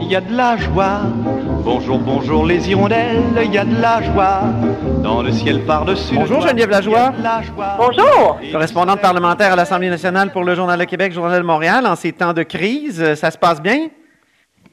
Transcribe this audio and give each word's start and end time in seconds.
Il 0.00 0.08
y 0.10 0.16
a 0.16 0.20
de 0.20 0.34
la 0.36 0.56
joie. 0.56 1.00
Bonjour, 1.64 1.98
bonjour 1.98 2.46
les 2.46 2.70
hirondelles, 2.70 3.22
il 3.44 3.52
y 3.52 3.58
a 3.58 3.64
de 3.64 3.80
la 3.80 4.02
joie. 4.02 4.40
Dans 5.02 5.22
le 5.22 5.30
ciel 5.32 5.60
par-dessus. 5.64 6.14
Bonjour, 6.14 6.40
Geneviève 6.42 6.70
Lajoie. 6.70 7.12
la 7.22 7.42
joie. 7.42 7.76
Bonjour. 7.78 8.38
Correspondante 8.52 9.00
parlementaire 9.00 9.52
à 9.52 9.56
l'Assemblée 9.56 9.90
nationale 9.90 10.30
pour 10.32 10.44
le 10.44 10.54
Journal 10.54 10.78
de 10.78 10.84
Québec, 10.84 11.12
Journal 11.12 11.40
de 11.40 11.46
Montréal. 11.46 11.86
En 11.86 11.96
ces 11.96 12.12
temps 12.12 12.32
de 12.32 12.42
crise, 12.42 13.02
euh, 13.02 13.14
ça 13.14 13.30
se 13.30 13.38
passe 13.38 13.60
bien? 13.60 13.88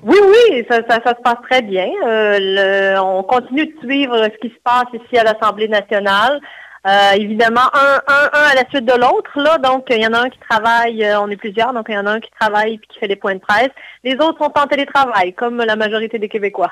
Oui, 0.03 0.17
oui, 0.19 0.65
ça, 0.69 0.77
ça- 0.89 0.99
ça 1.03 1.11
se 1.11 1.21
passe 1.23 1.37
très 1.49 1.61
bien. 1.61 1.87
Euh, 2.07 2.37
le- 2.39 2.99
on 3.01 3.23
continue 3.23 3.65
de 3.67 3.73
suivre 3.83 4.15
ce 4.23 4.37
qui 4.47 4.49
se 4.53 4.59
passe 4.63 4.85
ici 4.93 5.17
à 5.17 5.23
l'Assemblée 5.23 5.67
nationale. 5.67 6.39
Euh, 6.87 7.11
évidemment, 7.15 7.61
un, 7.73 8.01
un, 8.07 8.29
un 8.33 8.43
à 8.51 8.55
la 8.55 8.67
suite 8.69 8.85
de 8.85 8.93
l'autre, 8.99 9.31
là. 9.39 9.59
Donc, 9.59 9.85
il 9.91 10.01
y 10.01 10.07
en 10.07 10.13
a 10.13 10.21
un 10.21 10.29
qui 10.29 10.39
travaille, 10.49 11.03
euh, 11.03 11.19
on 11.21 11.29
est 11.29 11.35
plusieurs, 11.37 11.73
donc 11.73 11.85
il 11.89 11.93
y 11.93 11.97
en 11.97 12.07
a 12.07 12.11
un 12.13 12.19
qui 12.19 12.31
travaille 12.39 12.73
et 12.73 12.77
qui 12.79 12.97
fait 12.97 13.07
des 13.07 13.15
points 13.15 13.35
de 13.35 13.39
presse. 13.39 13.69
Les 14.03 14.13
autres 14.15 14.39
sont 14.43 14.51
en 14.57 14.65
télétravail, 14.67 15.33
comme 15.33 15.57
la 15.57 15.75
majorité 15.75 16.17
des 16.17 16.27
Québécois. 16.27 16.71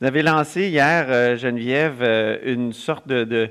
Vous 0.00 0.06
avez 0.06 0.22
lancé 0.22 0.68
hier, 0.68 1.06
euh, 1.10 1.36
Geneviève, 1.36 2.02
une 2.44 2.72
sorte 2.72 3.06
de, 3.06 3.24
de- 3.24 3.50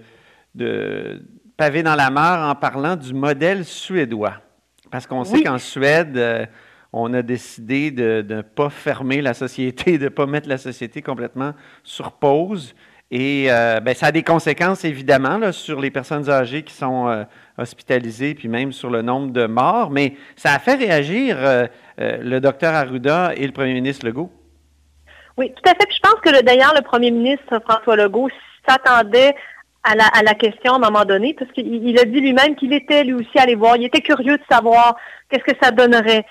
de 0.56 1.22
pavé 1.58 1.84
dans 1.84 1.96
la 1.96 2.10
mare 2.10 2.50
en 2.50 2.56
parlant 2.56 2.96
du 2.96 3.14
modèle 3.14 3.64
suédois. 3.64 4.34
Parce 4.92 5.06
qu'on 5.06 5.24
sait 5.24 5.44
qu'en 5.44 5.60
Suède, 5.60 6.50
on 6.92 7.14
a 7.14 7.22
décidé 7.22 7.92
de 7.92 8.26
ne 8.28 8.42
pas 8.42 8.72
fermer 8.72 9.22
la 9.22 9.36
société, 9.36 9.98
de 10.00 10.06
ne 10.06 10.10
pas 10.10 10.26
mettre 10.26 10.50
la 10.50 10.58
société 10.58 11.04
complètement 11.04 11.54
sur 11.84 12.14
pause. 12.14 12.74
Et 13.12 13.48
euh, 13.50 13.80
ben, 13.80 13.96
ça 13.96 14.08
a 14.08 14.12
des 14.12 14.22
conséquences, 14.22 14.86
évidemment, 14.86 15.38
là, 15.38 15.52
sur 15.52 15.82
les 15.82 15.90
personnes 15.90 16.30
âgées 16.30 16.62
qui 16.62 16.74
sont 16.74 17.08
euh, 17.08 17.24
hospitalisées, 17.58 18.36
puis 18.36 18.48
même 18.48 18.72
sur 18.72 18.92
le 18.92 19.02
nombre 19.02 19.32
de 19.32 19.48
morts. 19.48 19.90
Mais 19.90 20.14
ça 20.36 20.54
a 20.54 20.60
fait 20.60 20.76
réagir 20.76 21.36
euh, 21.40 21.66
le 21.98 22.40
docteur 22.40 22.76
Arruda 22.76 23.32
et 23.36 23.48
le 23.48 23.52
premier 23.52 23.74
ministre 23.74 24.06
Legault. 24.06 24.32
Oui, 25.38 25.52
tout 25.56 25.70
à 25.70 25.74
fait. 25.74 25.88
Puis 25.88 25.98
je 25.98 26.08
pense 26.08 26.22
que 26.22 26.30
le- 26.30 26.44
d'ailleurs, 26.44 26.74
le 26.76 26.84
premier 26.84 27.10
ministre 27.10 27.60
François 27.68 27.96
Legault 27.96 28.30
s'attendait 28.68 29.34
à 29.84 29.96
la, 29.96 30.34
question 30.36 30.74
à 30.74 30.76
un 30.76 30.80
moment 30.80 31.06
donné, 31.06 31.34
parce 31.34 31.52
qu'il 31.54 31.74
il 31.74 31.98
a 31.98 32.04
dit 32.04 32.20
lui-même 32.20 32.56
qu'il 32.58 32.74
était 32.74 33.06
lui 33.06 33.14
aussi 33.14 33.40
allé 33.40 33.56
voir, 33.56 33.78
il 33.78 33.86
était 33.86 34.02
curieux 34.02 34.38
de 34.38 34.44
savoir 34.52 34.96
qu'est-ce 35.30 35.46
que 35.46 35.58
ça 35.60 35.72
donnerait 35.72 36.26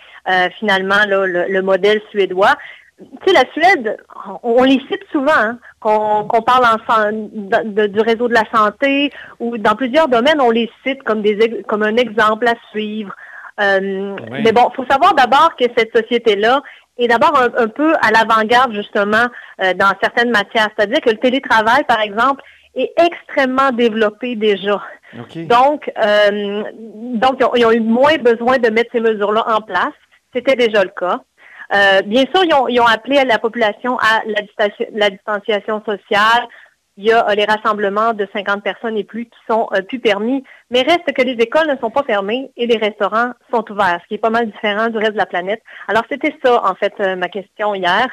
finalement 0.58 1.00
le 1.08 1.60
modèle 1.62 2.00
suédois. 2.10 2.54
Tu 2.98 3.04
sais, 3.26 3.32
la 3.32 3.44
Suède, 3.52 3.96
on, 4.42 4.60
on 4.60 4.64
les 4.64 4.80
cite 4.90 5.04
souvent, 5.12 5.30
hein, 5.36 5.58
qu'on 5.80 6.42
parle 6.42 6.64
en, 6.64 6.78
san- 6.92 7.28
de- 7.32 7.68
de- 7.70 7.86
du 7.86 8.00
réseau 8.00 8.26
de 8.28 8.34
la 8.34 8.42
santé 8.52 9.10
ou 9.38 9.56
dans 9.56 9.76
plusieurs 9.76 10.08
domaines, 10.08 10.40
on 10.40 10.50
les 10.50 10.68
cite 10.84 11.02
comme, 11.04 11.22
des, 11.22 11.38
ex- 11.40 11.62
comme 11.68 11.82
un 11.84 11.96
exemple 11.96 12.48
à 12.48 12.54
suivre. 12.70 13.14
Euh, 13.60 14.16
Oui. 14.32 14.40
Mais 14.42 14.52
bon, 14.52 14.68
il 14.72 14.74
faut 14.76 14.84
savoir 14.90 15.14
d'abord 15.14 15.54
que 15.56 15.64
cette 15.76 15.96
société-là 15.96 16.60
est 16.98 17.06
d'abord 17.08 17.38
un, 17.38 17.62
un 17.64 17.68
peu 17.68 17.94
à 18.02 18.10
l'avant-garde 18.10 18.72
justement 18.74 19.26
euh, 19.62 19.74
dans 19.74 19.92
certaines 20.02 20.30
matières. 20.30 20.68
C'est-à-dire 20.76 21.00
que 21.00 21.10
le 21.10 21.18
télétravail, 21.18 21.84
par 21.86 22.00
exemple, 22.00 22.42
est 22.74 22.92
extrêmement 23.00 23.70
développé 23.70 24.34
déjà. 24.34 24.82
Donc, 25.46 25.90
euh, 26.04 26.64
donc 27.14 27.36
ils, 27.40 27.44
ont, 27.44 27.54
ils 27.54 27.66
ont 27.66 27.72
eu 27.72 27.80
moins 27.80 28.16
besoin 28.18 28.58
de 28.58 28.68
mettre 28.70 28.90
ces 28.92 29.00
mesures-là 29.00 29.44
en 29.56 29.60
place. 29.60 29.94
C'était 30.34 30.56
déjà 30.56 30.82
le 30.82 30.90
cas. 30.90 31.20
Euh, 31.74 32.00
bien 32.02 32.22
sûr, 32.34 32.44
ils 32.44 32.54
ont, 32.54 32.68
ils 32.68 32.80
ont 32.80 32.86
appelé 32.86 33.22
la 33.24 33.38
population 33.38 33.98
à 33.98 34.22
la, 34.26 34.40
distanci- 34.42 34.88
la 34.92 35.10
distanciation 35.10 35.82
sociale. 35.84 36.46
Il 36.96 37.04
y 37.04 37.12
a 37.12 37.28
euh, 37.28 37.34
les 37.34 37.44
rassemblements 37.44 38.12
de 38.14 38.26
50 38.32 38.62
personnes 38.62 38.96
et 38.96 39.04
plus 39.04 39.26
qui 39.26 39.38
sont 39.48 39.68
euh, 39.72 39.82
plus 39.82 39.98
permis. 40.00 40.42
Mais 40.70 40.82
reste 40.82 41.12
que 41.12 41.22
les 41.22 41.32
écoles 41.34 41.68
ne 41.68 41.76
sont 41.76 41.90
pas 41.90 42.02
fermées 42.02 42.50
et 42.56 42.66
les 42.66 42.76
restaurants 42.78 43.32
sont 43.52 43.64
ouverts, 43.70 44.00
ce 44.02 44.08
qui 44.08 44.14
est 44.14 44.18
pas 44.18 44.30
mal 44.30 44.50
différent 44.50 44.88
du 44.88 44.98
reste 44.98 45.12
de 45.12 45.18
la 45.18 45.26
planète. 45.26 45.62
Alors, 45.88 46.02
c'était 46.10 46.34
ça, 46.44 46.62
en 46.64 46.74
fait, 46.74 46.94
euh, 47.00 47.16
ma 47.16 47.28
question 47.28 47.74
hier. 47.74 48.08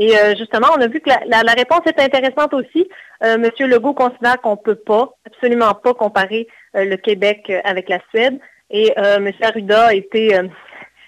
Et 0.00 0.12
justement, 0.36 0.68
on 0.76 0.80
a 0.80 0.86
vu 0.86 1.00
que 1.00 1.10
la, 1.10 1.42
la- 1.42 1.52
réponse 1.54 1.80
est 1.86 1.98
intéressante 2.00 2.54
aussi. 2.54 2.88
Euh, 3.24 3.36
Monsieur 3.36 3.66
Legault 3.66 3.94
considère 3.94 4.40
qu'on 4.40 4.56
peut 4.56 4.76
pas, 4.76 5.08
absolument 5.26 5.74
pas 5.74 5.92
comparer 5.92 6.46
le 6.72 6.94
Québec 6.94 7.50
avec 7.64 7.88
la 7.88 7.98
Suède. 8.10 8.38
Et 8.70 8.92
euh, 8.96 9.18
Monsieur 9.18 9.46
Arruda 9.46 9.86
a 9.86 9.94
été 9.94 10.38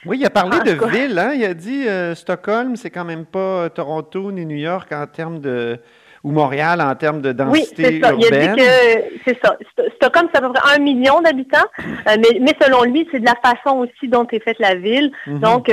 Oui, 0.07 0.19
il 0.19 0.27
a 0.27 0.31
parlé 0.31 0.59
de 0.61 0.73
ville, 0.91 1.19
hein? 1.19 1.33
Il 1.35 1.45
a 1.45 1.55
dit 1.55 1.87
euh, 1.87 2.15
Stockholm, 2.15 2.77
c'est 2.77 2.91
quand 2.91 3.05
même 3.05 3.27
pas 3.27 3.39
euh, 3.39 3.69
Toronto 3.69 4.33
ni 4.33 4.47
New 4.47 4.57
York 4.57 4.91
en 4.93 5.07
termes 5.07 5.41
de. 5.41 5.79
ou 6.25 6.33
Montréal 6.33 6.81
en 6.81 6.95
termes 6.95 7.21
de 7.21 7.31
Oui, 7.31 7.35
densité 7.35 7.83
c'est 7.85 8.01
ça. 8.07 8.13
Il 8.19 8.35
a 8.35 8.47
dit 8.55 8.63
que 8.63 8.71
c'est 9.27 9.39
ça. 9.45 9.57
Sto- 9.73 9.91
Stockholm, 9.97 10.29
c'est 10.33 10.39
à 10.39 10.47
peu 10.47 10.53
près 10.55 10.75
un 10.77 10.79
million 10.79 11.21
d'habitants, 11.21 11.59
euh, 11.79 12.17
mais, 12.19 12.39
mais 12.41 12.55
selon 12.63 12.83
lui, 12.85 13.07
c'est 13.11 13.21
de 13.21 13.27
la 13.27 13.35
façon 13.43 13.79
aussi 13.79 14.09
dont 14.09 14.27
est 14.33 14.43
faite 14.43 14.59
la 14.59 14.75
ville. 14.75 15.11
Mhm. 15.27 15.39
Donc, 15.41 15.71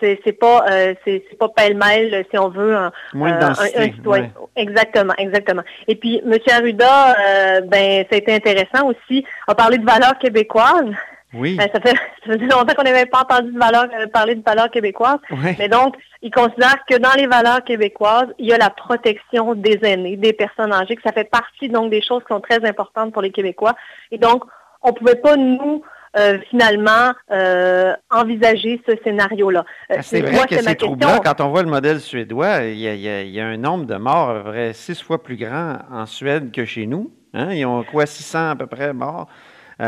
c'est- 0.00 0.20
c'est 0.24 0.32
pas 0.32 0.64
euh, 0.70 0.94
c'est 1.06 1.22
pas 1.38 1.48
pêle-mêle, 1.48 2.24
si 2.30 2.38
on 2.38 2.50
veut, 2.50 2.74
un, 2.76 2.92
Moins 3.14 3.38
de 3.38 3.44
un- 3.44 3.54
citoyen. 3.54 4.24
ouais. 4.24 4.30
Exactement, 4.56 5.14
exactement. 5.16 5.62
Et 5.88 5.94
puis, 5.96 6.20
M. 6.24 6.34
Arruda, 6.50 7.16
euh, 7.18 7.60
ben, 7.62 8.04
ça 8.10 8.16
a 8.16 8.18
été 8.18 8.34
intéressant 8.34 8.88
aussi, 8.90 9.24
a 9.46 9.54
parlé 9.54 9.78
de 9.78 9.86
valeurs 9.86 10.18
québécoises. 10.18 10.92
Oui. 11.34 11.56
Euh, 11.60 11.66
ça, 11.72 11.80
fait, 11.80 11.96
ça 12.26 12.32
faisait 12.32 12.46
longtemps 12.46 12.74
qu'on 12.74 12.82
n'avait 12.82 13.06
pas 13.06 13.20
entendu 13.20 13.52
de 13.52 13.58
valeurs, 13.58 13.86
euh, 13.98 14.06
parler 14.06 14.34
de 14.34 14.42
valeurs 14.42 14.70
québécoises. 14.70 15.18
Ouais. 15.30 15.56
Mais 15.58 15.68
donc, 15.68 15.96
il 16.22 16.30
considère 16.30 16.76
que 16.88 16.96
dans 16.98 17.12
les 17.16 17.26
valeurs 17.26 17.64
québécoises, 17.64 18.28
il 18.38 18.46
y 18.46 18.52
a 18.52 18.58
la 18.58 18.70
protection 18.70 19.54
des 19.54 19.78
aînés, 19.82 20.16
des 20.16 20.32
personnes 20.32 20.72
âgées, 20.72 20.96
que 20.96 21.02
ça 21.02 21.12
fait 21.12 21.30
partie 21.30 21.68
donc 21.68 21.90
des 21.90 22.02
choses 22.02 22.22
qui 22.22 22.32
sont 22.34 22.40
très 22.40 22.64
importantes 22.66 23.12
pour 23.12 23.22
les 23.22 23.30
Québécois. 23.30 23.74
Et 24.10 24.18
donc, 24.18 24.44
on 24.82 24.92
pouvait 24.92 25.16
pas 25.16 25.36
nous 25.36 25.82
euh, 26.16 26.38
finalement 26.50 27.12
euh, 27.30 27.94
envisager 28.10 28.82
ce 28.88 28.96
scénario-là. 29.04 29.64
Euh, 29.90 29.96
Ah, 29.98 30.02
C'est 30.02 30.22
moi, 30.22 30.30
vrai 30.30 30.46
que 30.48 30.60
c'est 30.60 30.74
troublant. 30.74 31.20
Quand 31.24 31.40
on 31.40 31.50
voit 31.50 31.62
le 31.62 31.70
modèle 31.70 32.00
suédois, 32.00 32.64
il 32.64 32.78
y 32.78 32.88
y 32.88 33.30
y 33.30 33.40
a 33.40 33.46
un 33.46 33.56
nombre 33.56 33.84
de 33.84 33.94
morts 33.94 34.42
près 34.42 34.72
six 34.72 35.00
fois 35.00 35.22
plus 35.22 35.36
grand 35.36 35.78
en 35.92 36.06
Suède 36.06 36.50
que 36.50 36.64
chez 36.64 36.86
nous. 36.86 37.12
Hein? 37.32 37.52
Ils 37.52 37.64
ont 37.64 37.84
quoi, 37.84 38.06
600 38.06 38.50
à 38.50 38.56
peu 38.56 38.66
près 38.66 38.92
morts, 38.92 39.28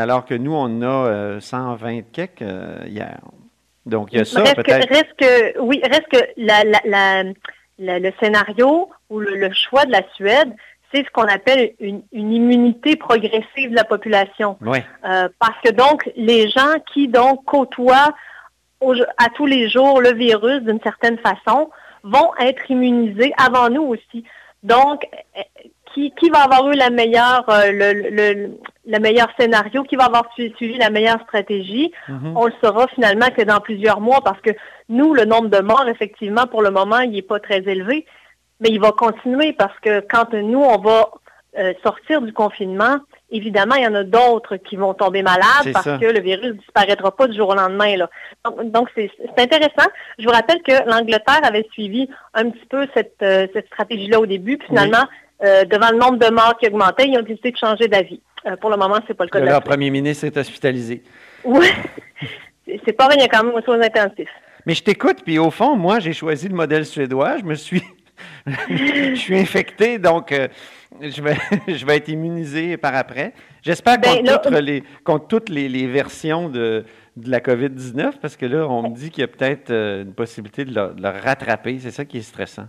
alors 0.01 0.25
que 0.25 0.33
nous, 0.33 0.53
on 0.53 0.81
a 0.81 0.85
euh, 1.07 1.39
120 1.39 2.01
quelques 2.11 2.41
euh, 2.41 2.77
hier. 2.87 3.19
Donc, 3.85 4.09
il 4.11 4.17
y 4.19 4.21
a 4.21 4.25
ça 4.25 4.41
peut-être. 4.55 4.87
reste 4.89 5.13
que, 5.17 5.59
oui, 5.59 5.81
reste 5.83 6.07
que 6.11 6.17
la, 6.37 6.63
la, 6.63 6.79
la- 6.85 7.23
la- 7.79 7.99
le 7.99 8.11
scénario 8.19 8.89
ou 9.09 9.19
le, 9.19 9.35
le 9.35 9.51
choix 9.53 9.85
de 9.85 9.91
la 9.91 10.01
Suède, 10.15 10.53
c'est 10.93 11.03
ce 11.05 11.09
qu'on 11.11 11.23
appelle 11.25 11.73
une, 11.79 12.01
une 12.11 12.31
immunité 12.31 12.95
progressive 12.95 13.71
de 13.71 13.75
la 13.75 13.83
population. 13.83 14.57
Oui. 14.61 14.79
Euh, 15.05 15.27
parce 15.39 15.59
que 15.63 15.71
donc, 15.71 16.09
les 16.15 16.49
gens 16.49 16.75
qui 16.93 17.07
donc 17.07 17.43
côtoient 17.45 18.13
au- 18.79 18.93
à 19.17 19.29
tous 19.35 19.45
les 19.47 19.69
jours 19.69 20.01
le 20.01 20.13
virus 20.13 20.61
d'une 20.61 20.79
certaine 20.81 21.17
façon 21.17 21.69
vont 22.03 22.31
être 22.39 22.69
immunisés 22.69 23.33
avant 23.37 23.69
nous 23.69 23.83
aussi. 23.83 24.23
Donc, 24.61 25.03
euh, 25.37 25.41
qui, 25.93 26.11
qui 26.11 26.29
va 26.29 26.43
avoir 26.43 26.69
eu 26.69 26.75
la 26.75 26.89
meilleure, 26.89 27.43
euh, 27.49 27.71
le, 27.71 28.09
le, 28.09 28.57
le 28.85 28.99
meilleur 28.99 29.27
scénario, 29.39 29.83
qui 29.83 29.95
va 29.95 30.05
avoir 30.05 30.25
su- 30.35 30.51
suivi 30.57 30.77
la 30.77 30.89
meilleure 30.89 31.21
stratégie, 31.23 31.91
Mhm. 32.09 32.33
on 32.35 32.45
le 32.47 32.53
saura 32.61 32.87
finalement 32.87 33.27
que 33.35 33.41
dans 33.41 33.59
plusieurs 33.61 34.01
mois 34.01 34.21
parce 34.23 34.41
que 34.41 34.51
nous, 34.89 35.13
le 35.13 35.25
nombre 35.25 35.47
de 35.49 35.59
morts, 35.59 35.87
effectivement, 35.87 36.47
pour 36.47 36.61
le 36.61 36.69
moment, 36.71 36.99
il 36.99 37.11
n'est 37.11 37.21
pas 37.21 37.39
très 37.39 37.59
élevé, 37.67 38.05
mais 38.59 38.69
il 38.69 38.79
va 38.81 38.91
continuer 38.91 39.53
parce 39.53 39.77
que 39.79 40.01
quand 40.01 40.33
nous, 40.33 40.61
on 40.61 40.77
va 40.79 41.09
euh, 41.59 41.71
sortir 41.83 42.23
du 42.23 42.33
confinement, 42.33 42.97
évidemment, 43.29 43.75
il 43.75 43.83
y 43.83 43.87
en 43.87 43.93
a 43.93 44.03
d'autres 44.03 44.57
qui 44.57 44.75
vont 44.75 44.95
tomber 44.95 45.21
malades 45.21 45.71
parce 45.71 45.85
ça. 45.85 45.99
que 45.99 46.05
le 46.07 46.19
virus 46.19 46.47
ne 46.47 46.51
disparaîtra 46.53 47.15
pas 47.15 47.27
du 47.27 47.37
jour 47.37 47.49
au 47.49 47.53
lendemain. 47.53 47.95
Là. 47.95 48.09
Donc, 48.63 48.89
c'est 48.95 49.11
intéressant. 49.37 49.87
Je 50.17 50.25
vous 50.25 50.31
rappelle 50.33 50.63
que 50.63 50.71
l'Angleterre 50.89 51.41
avait 51.43 51.67
suivi 51.71 52.09
un 52.33 52.49
petit 52.49 52.65
peu 52.65 52.87
cette, 52.95 53.17
euh, 53.21 53.45
cette 53.53 53.67
stratégie-là 53.67 54.19
au 54.19 54.25
début, 54.25 54.57
puis 54.57 54.67
finalement, 54.69 55.03
euh, 55.43 55.63
devant 55.65 55.91
le 55.91 55.97
nombre 55.99 56.17
de 56.17 56.31
morts 56.33 56.57
qui 56.57 56.67
augmentait, 56.67 57.05
ils 57.07 57.19
ont 57.19 57.21
décidé 57.21 57.51
de 57.51 57.57
changer 57.57 57.87
d'avis. 57.87 58.19
Euh, 58.45 58.55
pour 58.57 58.69
le 58.69 58.77
moment, 58.77 58.99
c'est 59.07 59.13
pas 59.13 59.23
le 59.25 59.29
cas 59.29 59.39
de 59.39 59.45
la 59.45 59.51
Leur 59.51 59.63
premier 59.63 59.89
ministre 59.89 60.25
est 60.25 60.35
hospitalisé. 60.37 61.03
Oui. 61.43 61.67
C'est- 62.85 62.93
pas 62.93 63.07
rien 63.07 63.27
quand 63.27 63.43
même 63.43 63.53
aux 63.55 63.61
soins 63.61 63.81
intensifs. 63.81 64.29
Mais 64.65 64.73
je 64.73 64.83
t'écoute, 64.83 65.17
puis 65.25 65.37
au 65.39 65.51
fond, 65.51 65.75
moi, 65.75 65.99
j'ai 65.99 66.13
choisi 66.13 66.47
le 66.47 66.55
modèle 66.55 66.85
suédois. 66.85 67.37
Je 67.37 67.43
me 67.43 67.55
suis. 67.55 67.83
je 68.69 69.15
suis 69.15 69.37
infecté, 69.37 69.97
donc 69.99 70.31
euh, 70.31 70.47
je, 71.01 71.21
vais, 71.21 71.35
je 71.67 71.85
vais 71.85 71.97
être 71.97 72.07
immunisé 72.09 72.77
par 72.77 72.95
après. 72.95 73.33
J'espère 73.61 73.97
Ben, 73.99 74.17
contre, 74.17 74.23
là- 74.31 74.37
toutes 74.37 74.59
les, 74.59 74.83
contre 75.03 75.27
toutes 75.27 75.49
les, 75.49 75.67
les 75.67 75.87
versions 75.87 76.47
de, 76.49 76.85
de 77.17 77.29
la 77.29 77.39
COVID-19? 77.39 78.13
Parce 78.21 78.37
que 78.37 78.45
là, 78.45 78.67
on 78.67 78.89
me 78.89 78.95
dit 78.95 79.09
qu'il 79.09 79.21
y 79.21 79.25
a 79.25 79.27
peut-être 79.27 79.71
euh, 79.71 80.03
une 80.03 80.13
possibilité 80.13 80.63
de 80.65 80.73
le, 80.73 80.93
de 80.93 81.01
le 81.01 81.09
rattraper. 81.09 81.79
C'est 81.79 81.91
ça 81.91 82.05
qui 82.05 82.17
est 82.19 82.21
stressant. 82.21 82.67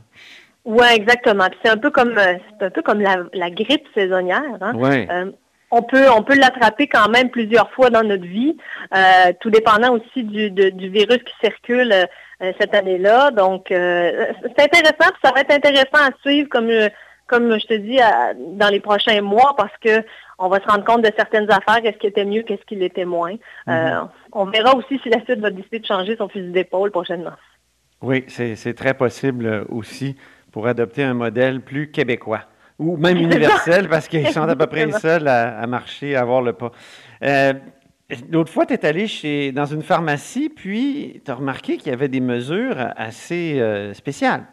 Oui, 0.64 0.86
exactement. 0.94 1.46
C'est 1.62 1.70
un 1.70 1.76
peu 1.76 1.90
comme 1.90 2.14
c'est 2.16 2.64
un 2.66 2.70
peu 2.70 2.82
comme 2.82 3.00
la, 3.00 3.24
la 3.34 3.50
grippe 3.50 3.86
saisonnière. 3.94 4.42
Hein? 4.62 4.72
Euh, 4.82 5.30
on 5.78 5.82
peut 5.82 6.06
on 6.18 6.22
peut 6.22 6.36
l'attraper 6.44 6.86
quand 6.86 7.08
même 7.16 7.28
plusieurs 7.30 7.70
fois 7.74 7.88
dans 7.90 8.02
notre 8.02 8.24
vie, 8.38 8.56
euh, 8.94 9.32
tout 9.40 9.50
dépendant 9.50 9.92
aussi 9.96 10.22
du, 10.24 10.50
de- 10.50 10.70
du 10.70 10.88
virus 10.88 11.18
qui 11.28 11.34
circule 11.42 11.92
euh, 11.92 12.52
cette 12.60 12.74
année-là. 12.74 13.30
Donc 13.30 13.62
euh, 13.70 14.26
c'est 14.42 14.64
intéressant, 14.68 15.10
puis 15.12 15.22
ça 15.24 15.32
va 15.34 15.40
être 15.40 15.52
intéressant 15.60 16.02
à 16.08 16.10
suivre 16.22 16.48
comme 16.48 16.70
comme 17.26 17.58
je 17.58 17.66
te 17.66 17.74
dis 17.74 17.98
à- 18.00 18.34
dans 18.34 18.68
les 18.68 18.80
prochains 18.80 19.20
mois 19.22 19.54
parce 19.56 19.76
que 19.84 20.04
on 20.38 20.48
va 20.48 20.58
se 20.60 20.66
rendre 20.66 20.84
compte 20.84 21.02
de 21.02 21.10
certaines 21.16 21.50
affaires, 21.50 21.80
qu'est-ce 21.82 21.98
qui 21.98 22.08
était 22.08 22.24
mieux, 22.24 22.42
qu'est-ce 22.42 22.64
qui 22.66 22.76
l'était 22.76 23.04
moins. 23.04 23.36
Euh, 23.68 24.00
on 24.32 24.44
verra 24.46 24.74
aussi 24.76 24.98
si 25.02 25.08
la 25.08 25.20
suite 25.24 25.38
va 25.40 25.50
décider 25.50 25.78
de 25.78 25.86
changer 25.86 26.16
son 26.16 26.28
fusil 26.28 26.50
d'épaule 26.50 26.90
prochainement. 26.90 27.36
Oui, 28.02 28.24
c'est 28.28 28.74
très 28.74 28.94
possible 28.94 29.64
aussi 29.68 30.16
pour 30.52 30.66
adopter 30.66 31.02
un 31.04 31.14
modèle 31.14 31.60
plus 31.60 31.90
québécois 31.90 32.42
ou 32.78 32.96
même 32.96 33.16
universel 33.28 33.88
parce 33.88 34.08
qu'ils 34.08 34.28
sont 34.30 34.42
à 34.48 34.56
peu 34.56 34.66
près 34.66 34.86
les 34.86 34.92
seuls 34.92 35.28
à, 35.28 35.58
à 35.60 35.66
marcher, 35.66 36.16
à 36.16 36.20
avoir 36.20 36.42
le 36.42 36.52
pas. 36.52 36.70
Euh, 37.22 37.52
L'autre 38.30 38.52
fois, 38.52 38.66
tu 38.66 38.74
es 38.74 38.84
allé 38.84 39.06
chez, 39.06 39.50
dans 39.50 39.64
une 39.64 39.82
pharmacie, 39.82 40.50
puis 40.54 41.22
tu 41.24 41.30
as 41.30 41.34
remarqué 41.34 41.78
qu'il 41.78 41.90
y 41.90 41.94
avait 41.94 42.08
des 42.08 42.20
mesures 42.20 42.76
assez 42.96 43.58
euh, 43.58 43.94
spéciales. 43.94 44.44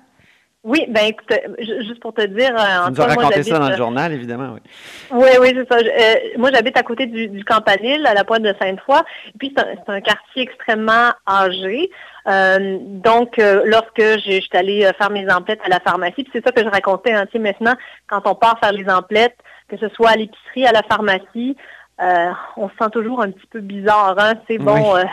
Oui, 0.64 0.86
ben 0.88 1.08
écoute, 1.08 1.28
ju- 1.60 1.82
juste 1.88 2.00
pour 2.00 2.14
te 2.14 2.26
dire, 2.26 2.56
euh, 2.56 2.86
Tu 2.86 2.92
nous 2.94 3.02
as 3.02 3.08
raconté 3.08 3.44
ça 3.44 3.60
dans 3.60 3.70
le 3.70 3.76
journal, 3.76 4.14
évidemment. 4.14 4.54
Oui. 4.54 4.60
Oui, 5.12 5.30
oui, 5.42 5.48
c'est 5.54 5.68
ça. 5.68 5.80
Je- 5.84 5.90
euh, 5.90 6.38
moi, 6.38 6.50
j'habite 6.54 6.78
à 6.78 6.84
côté 6.84 7.08
du, 7.08 7.28
du 7.28 7.44
Campanile, 7.44 8.06
à 8.06 8.14
la 8.14 8.24
pointe 8.24 8.44
de 8.44 8.54
Sainte-Foy. 8.62 9.00
Et 9.30 9.38
puis, 9.38 9.54
c'est 9.56 9.64
un, 9.64 9.74
c'est 9.86 9.92
un 9.92 10.02
quartier 10.02 10.44
extrêmement 10.44 11.10
âgé. 11.28 11.90
Euh, 12.28 12.78
donc, 12.82 13.40
euh, 13.40 13.64
lorsque 13.66 14.20
j'étais 14.24 14.58
allée 14.58 14.86
euh, 14.86 14.92
faire 14.94 15.10
mes 15.10 15.32
emplettes 15.32 15.62
à 15.66 15.70
la 15.70 15.80
pharmacie, 15.80 16.28
c'est 16.32 16.44
ça 16.46 16.52
que 16.52 16.64
je 16.64 16.70
racontais, 16.70 17.14
hein, 17.14 17.26
tu 17.26 17.34
sais, 17.34 17.40
maintenant, 17.40 17.74
quand 18.08 18.22
on 18.26 18.36
part 18.36 18.60
faire 18.60 18.72
les 18.74 18.88
emplettes, 18.90 19.38
que 19.68 19.78
ce 19.78 19.90
soit 19.90 20.10
à 20.12 20.16
l'épicerie, 20.16 20.66
à 20.68 20.72
la 20.72 20.84
pharmacie, 20.84 21.56
euh, 22.02 22.32
on 22.58 22.70
se 22.70 22.76
sent 22.82 22.90
toujours 22.92 23.22
un 23.22 23.32
petit 23.32 23.48
peu 23.48 23.60
bizarre. 23.60 24.16
Hein? 24.20 24.34
C'est 24.48 24.58
bon, 24.58 24.94
Oui. 24.96 25.00
euh, 25.02 25.06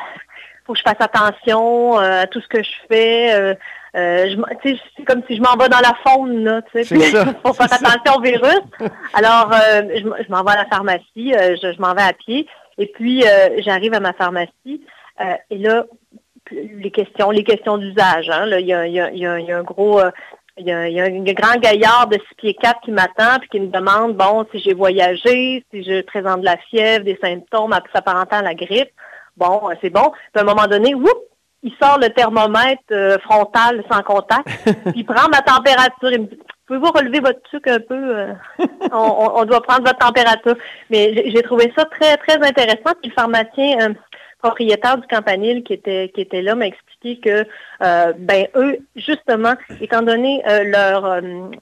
faut 0.66 0.72
que 0.74 0.78
je 0.78 0.84
fasse 0.84 1.00
attention 1.00 1.98
euh, 1.98 2.22
à 2.22 2.26
tout 2.26 2.40
ce 2.40 2.48
que 2.48 2.62
je 2.62 2.70
fais. 2.90 3.32
Euh, 3.34 3.54
euh, 3.96 4.34
c'est 4.62 5.04
comme 5.06 5.22
si 5.26 5.36
je 5.36 5.40
m'en 5.40 5.56
vais 5.56 5.68
dans 5.70 5.80
la 5.80 5.94
faune, 6.06 6.44
là, 6.44 6.60
tu 6.70 6.84
sais. 6.84 6.96
Faut 7.44 7.54
faire 7.54 7.72
attention 7.72 8.16
au 8.16 8.20
virus. 8.20 8.60
Alors, 9.14 9.50
euh, 9.52 9.82
je, 9.94 10.00
je 10.24 10.30
m'en 10.30 10.44
vais 10.44 10.52
à 10.52 10.56
la 10.56 10.66
pharmacie, 10.66 11.34
euh, 11.34 11.56
je, 11.60 11.72
je 11.72 11.80
m'en 11.80 11.94
vais 11.94 12.02
à 12.02 12.12
pied, 12.12 12.46
et 12.76 12.86
puis 12.86 13.24
euh, 13.26 13.48
j'arrive 13.60 13.94
à 13.94 14.00
ma 14.00 14.12
pharmacie, 14.12 14.82
euh, 15.20 15.34
et 15.50 15.56
là, 15.58 15.84
les 16.52 16.90
questions, 16.90 17.30
les 17.30 17.44
questions 17.44 17.78
d'usage. 17.78 18.28
Hein, 18.30 18.46
là, 18.46 18.60
il 18.60 18.66
y 18.66 18.72
a, 18.74 18.86
il 18.86 18.92
y 18.94 19.00
a- 19.00 19.10
il 19.10 19.18
y 19.18 19.26
a- 19.26 19.38
il 19.38 19.46
y 19.46 19.52
a 19.52 19.58
un 19.58 19.62
gros, 19.62 20.00
euh, 20.00 20.10
il 20.56 20.66
y 20.66 20.72
a, 20.72 20.88
il 20.88 20.94
y 20.94 21.00
a 21.00 21.04
un 21.04 21.22
grand 21.34 21.58
gaillard 21.60 22.06
de 22.08 22.16
6 22.16 22.34
pieds 22.36 22.54
4 22.54 22.80
qui 22.82 22.90
m'attend 22.90 23.38
puis 23.40 23.48
qui 23.50 23.60
me 23.60 23.68
demande, 23.68 24.14
bon, 24.16 24.44
si 24.52 24.58
j'ai 24.60 24.74
voyagé, 24.74 25.64
si 25.72 25.82
je 25.84 26.02
présente 26.02 26.40
de 26.40 26.44
la 26.46 26.56
fièvre, 26.70 27.04
des 27.04 27.18
symptômes 27.22 27.74
s'apparentant 27.94 28.38
à 28.38 28.42
la 28.42 28.54
grippe. 28.54 28.90
Bon, 29.36 29.70
euh, 29.70 29.74
c'est 29.80 29.90
bon. 29.90 30.10
Puis 30.10 30.36
à 30.36 30.40
un 30.40 30.44
moment 30.44 30.66
donné, 30.66 30.94
whoop, 30.94 31.18
il 31.62 31.72
sort 31.80 31.98
le 32.00 32.08
thermomètre 32.10 32.82
euh, 32.92 33.18
frontal 33.20 33.84
sans 33.90 34.02
contact, 34.02 34.46
puis 34.64 34.92
il 34.96 35.04
prend 35.04 35.28
ma 35.28 35.40
température. 35.42 36.10
Il 36.12 36.22
me 36.22 36.26
dit, 36.26 36.38
pouvez-vous 36.66 36.90
relever 36.92 37.20
votre 37.20 37.42
truc 37.42 37.66
un 37.68 37.78
peu? 37.80 37.94
euh, 38.16 38.32
on, 38.92 39.30
on- 39.40 39.44
doit 39.44 39.62
prendre 39.62 39.82
votre 39.86 39.98
température. 39.98 40.54
Mais 40.90 41.30
j'ai 41.30 41.42
trouvé 41.42 41.72
ça 41.76 41.84
très, 41.84 42.16
très 42.18 42.36
intéressant. 42.46 42.94
Puis 43.00 43.10
le 43.10 43.14
pharmacien 43.14 43.94
propriétaire 44.38 44.98
du 44.98 45.06
campanile 45.06 45.62
qui 45.64 45.72
était, 45.72 46.10
qui 46.14 46.20
était 46.20 46.42
là 46.42 46.54
m'a 46.54 46.66
expliqué 46.66 47.18
que 47.18 47.46
euh, 47.82 48.12
ben 48.16 48.46
eux, 48.54 48.78
justement, 48.96 49.54
étant 49.80 50.02
donné 50.02 50.42
euh, 50.46 50.64
leur, 50.64 51.04
euh, 51.04 51.20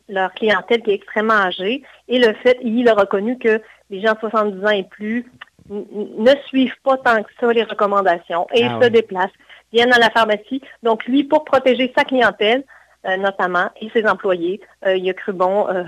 leur 0.08 0.32
clientèle 0.34 0.82
qui 0.82 0.90
est 0.90 0.94
extrêmement 0.94 1.34
âgée, 1.34 1.82
et 2.08 2.18
le 2.18 2.32
fait, 2.34 2.58
il 2.62 2.88
a 2.88 2.94
reconnu 2.94 3.38
que 3.38 3.60
les 3.90 4.00
gens 4.00 4.12
de 4.12 4.18
70 4.20 4.64
ans 4.64 4.70
et 4.70 4.84
plus 4.84 5.26
ne 5.68 6.30
suivent 6.46 6.78
pas 6.84 6.96
tant 6.98 7.22
que 7.22 7.30
ça 7.40 7.52
les 7.52 7.64
recommandations 7.64 8.46
et 8.54 8.64
Ah 8.64 8.78
se 8.78 8.84
oui. 8.84 8.90
déplacent, 8.90 9.30
viennent 9.72 9.92
à 9.92 9.98
la 9.98 10.10
pharmacie. 10.10 10.60
Donc 10.82 11.04
lui, 11.06 11.24
pour 11.24 11.44
protéger 11.44 11.92
sa 11.96 12.04
clientèle, 12.04 12.62
euh, 13.06 13.16
notamment, 13.16 13.70
et 13.80 13.88
ses 13.90 14.06
employés, 14.06 14.60
euh, 14.86 14.96
il 14.96 15.08
a 15.08 15.14
cru 15.14 15.32
bon 15.32 15.68
euh, 15.68 15.84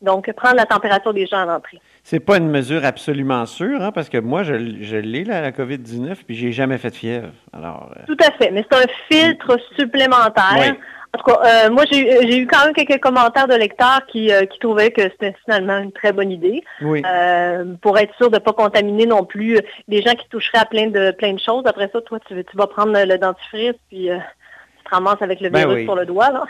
donc 0.00 0.32
prendre 0.32 0.56
la 0.56 0.64
température 0.64 1.12
des 1.12 1.26
gens 1.26 1.42
à 1.42 1.44
l'entrée. 1.44 1.80
C'est 2.02 2.20
pas 2.20 2.38
une 2.38 2.48
mesure 2.48 2.84
absolument 2.84 3.46
sûre, 3.46 3.82
hein, 3.82 3.92
parce 3.92 4.08
que 4.08 4.18
moi, 4.18 4.42
je, 4.42 4.54
je 4.80 4.96
l'ai, 4.96 5.22
là, 5.24 5.40
la 5.40 5.52
COVID-19, 5.52 6.16
puis 6.26 6.34
j'ai 6.34 6.50
jamais 6.52 6.78
fait 6.78 6.90
de 6.90 6.94
fièvre. 6.96 7.28
Alors, 7.52 7.90
euh, 7.96 8.02
Tout 8.06 8.16
à 8.26 8.30
fait, 8.32 8.50
mais 8.50 8.64
c'est 8.70 8.78
un 8.78 8.86
filtre 9.10 9.58
supplémentaire. 9.78 10.56
Oui. 10.58 10.72
En 11.12 11.18
tout 11.18 11.24
cas, 11.24 11.40
euh, 11.66 11.70
moi, 11.70 11.84
j'ai 11.90 12.38
eu- 12.40 12.46
quand 12.46 12.64
même 12.64 12.72
quelques 12.72 13.00
commentaires 13.02 13.48
de 13.48 13.54
lecteurs 13.54 14.00
qui, 14.06 14.32
euh, 14.32 14.46
qui 14.46 14.58
trouvaient 14.60 14.92
que 14.92 15.02
c'était 15.02 15.34
finalement 15.44 15.78
une 15.78 15.90
très 15.92 16.12
bonne 16.12 16.30
idée 16.30 16.62
oui. 16.82 17.02
euh, 17.04 17.64
pour 17.82 17.98
être 17.98 18.14
sûr 18.16 18.30
de 18.30 18.36
ne 18.36 18.40
pas 18.40 18.52
contaminer 18.52 19.06
non 19.06 19.24
plus 19.24 19.58
les 19.88 20.02
gens 20.02 20.12
qui 20.14 20.28
toucheraient 20.28 20.58
à 20.60 20.66
plein 20.66 20.86
de 20.86 21.10
plein 21.10 21.32
de 21.32 21.40
choses. 21.40 21.64
Après 21.66 21.90
ça, 21.92 22.00
toi, 22.00 22.18
tu, 22.28 22.34
tu 22.44 22.56
vas 22.56 22.68
prendre 22.68 22.92
le 22.96 23.18
dentifrice 23.18 23.74
puis 23.88 24.08
tu 24.08 24.84
te 24.84 24.90
ramasses 24.94 25.20
avec 25.20 25.40
le 25.40 25.50
Ben 25.50 25.58
virus 25.60 25.74
oui. 25.78 25.84
sur 25.84 25.96
le 25.96 26.06
doigt. 26.06 26.30
Là. 26.30 26.44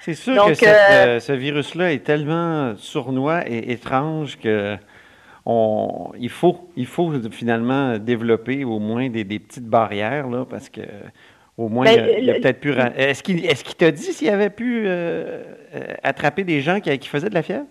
C'est 0.00 0.14
sûr 0.14 0.34
Donc, 0.34 0.50
que 0.50 0.54
cette, 0.54 0.68
euh, 0.68 1.06
euh, 1.06 1.20
ce 1.20 1.32
virus-là 1.32 1.92
est 1.92 2.04
tellement 2.04 2.74
sournois 2.76 3.48
et 3.48 3.72
étrange 3.72 4.38
que 4.38 4.76
on, 5.46 6.12
il, 6.18 6.28
faut, 6.28 6.70
il 6.76 6.86
faut 6.86 7.12
finalement 7.30 7.98
développer 7.98 8.64
au 8.64 8.78
moins 8.78 9.08
des, 9.08 9.24
des 9.24 9.38
petites 9.38 9.66
barrières, 9.66 10.28
là, 10.28 10.44
parce 10.48 10.68
que 10.68 10.82
au 11.60 11.68
moins, 11.68 11.84
Ben, 11.84 12.08
il 12.18 12.30
a, 12.30 12.34
peut-être 12.34 12.60
pu... 12.60 12.72
Est-ce 12.72 13.22
qu'il 13.22 13.44
est 13.44 13.62
qu'il 13.62 13.74
t'a 13.74 13.90
dit 13.90 14.12
s'il 14.14 14.30
avait 14.30 14.48
pu 14.48 14.84
euh, 14.86 15.42
euh, 15.74 15.94
attraper 16.02 16.42
des 16.42 16.62
gens 16.62 16.80
qui, 16.80 16.96
qui 16.98 17.08
faisaient 17.08 17.28
de 17.28 17.34
la 17.34 17.42
fièvre? 17.42 17.66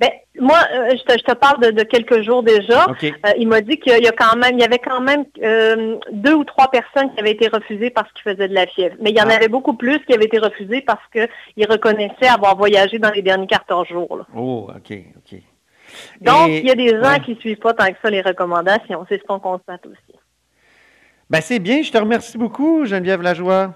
Ben, 0.00 0.08
moi, 0.40 0.56
euh, 0.72 0.90
je, 0.96 1.02
te, 1.04 1.12
je 1.18 1.24
te 1.24 1.34
parle 1.34 1.60
de, 1.60 1.70
de 1.72 1.82
quelques 1.82 2.22
jours 2.22 2.42
déjà. 2.42 2.86
Euh, 3.02 3.10
il 3.36 3.46
m'a 3.46 3.60
dit 3.60 3.78
qu'il 3.78 4.02
y 4.02 4.08
a 4.08 4.12
quand 4.12 4.34
même, 4.36 4.54
il 4.54 4.60
y 4.60 4.64
avait 4.64 4.78
quand 4.78 5.02
même 5.02 5.24
euh, 5.42 5.96
deux 6.12 6.32
ou 6.32 6.44
trois 6.44 6.70
personnes 6.70 7.12
qui 7.12 7.20
avaient 7.20 7.32
été 7.32 7.48
refusées 7.48 7.90
parce 7.90 8.10
qu'ils 8.12 8.22
faisaient 8.32 8.48
de 8.48 8.54
la 8.54 8.66
fièvre. 8.66 8.96
Mais 9.00 9.10
il 9.10 9.16
y 9.18 9.20
en 9.20 9.28
Ah. 9.28 9.34
avait 9.34 9.48
beaucoup 9.48 9.74
plus 9.74 9.98
qui 10.06 10.14
avaient 10.14 10.24
été 10.24 10.38
refusées 10.38 10.80
parce 10.80 11.02
qu'ils 11.12 11.66
reconnaissaient 11.68 12.28
avoir 12.28 12.56
voyagé 12.56 12.98
dans 12.98 13.10
les 13.10 13.20
derniers 13.20 13.46
14 13.46 13.88
jours. 13.88 14.16
là. 14.16 14.24
Oh, 14.34 14.68
OK, 14.74 14.96
OK. 15.18 15.38
Donc, 16.22 16.48
Et- 16.48 16.60
il 16.60 16.66
y 16.66 16.70
a 16.70 16.74
des 16.76 16.88
gens 16.90 17.02
ouais. 17.12 17.20
qui 17.20 17.34
suivent 17.36 17.58
pas 17.58 17.74
tant 17.74 17.88
que 17.88 17.98
ça 18.02 18.08
les 18.08 18.22
recommandations. 18.22 19.04
C'est 19.08 19.18
ce 19.20 19.24
qu'on 19.24 19.38
constate 19.40 19.84
aussi. 19.84 20.18
Ben, 21.28 21.40
c'est 21.42 21.58
bien, 21.58 21.82
je 21.82 21.92
te 21.92 21.98
remercie 21.98 22.38
beaucoup, 22.38 22.86
Geneviève 22.86 23.20
Lajoie. 23.20 23.74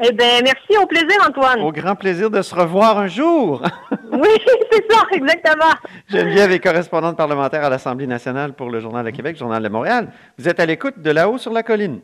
Eh 0.00 0.12
bien, 0.12 0.40
merci. 0.44 0.76
Au 0.80 0.86
plaisir, 0.86 1.16
Antoine. 1.26 1.60
Au 1.60 1.72
grand 1.72 1.96
plaisir 1.96 2.30
de 2.30 2.40
se 2.42 2.54
revoir 2.54 2.98
un 2.98 3.06
jour. 3.08 3.62
Oui, 4.22 4.28
c'est 4.72 4.92
ça, 4.92 5.02
exactement. 5.12 5.72
Geneviève 6.08 6.50
est 6.50 6.58
correspondante 6.58 7.16
parlementaire 7.16 7.64
à 7.64 7.70
l'Assemblée 7.70 8.06
nationale 8.06 8.52
pour 8.52 8.70
le 8.70 8.80
Journal 8.80 9.04
de 9.04 9.10
Québec, 9.10 9.36
Journal 9.36 9.62
de 9.62 9.68
Montréal. 9.68 10.08
Vous 10.38 10.48
êtes 10.48 10.58
à 10.58 10.66
l'écoute 10.66 10.98
de 10.98 11.10
là-haut 11.10 11.38
sur 11.38 11.52
la 11.52 11.62
colline. 11.62 12.00